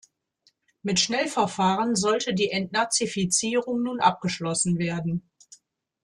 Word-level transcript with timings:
Mit 0.81 0.99
Schnellverfahren 0.99 1.95
sollte 1.95 2.33
die 2.33 2.49
Entnazifizierung 2.49 3.83
nun 3.83 3.99
abgeschlossen 3.99 4.79
werden. 4.79 5.29